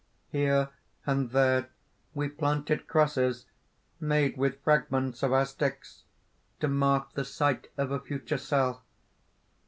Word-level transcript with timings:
Here 0.31 0.69
and 1.05 1.29
there 1.29 1.69
we 2.15 2.27
planted 2.27 2.87
crosses, 2.87 3.45
made 3.99 4.35
with 4.35 4.59
fragments 4.63 5.21
of 5.21 5.31
our 5.31 5.45
sticks, 5.45 6.05
to 6.59 6.67
mark 6.67 7.13
the 7.13 7.23
site 7.23 7.67
of 7.77 7.91
a 7.91 7.99
future 7.99 8.39
cell. 8.39 8.81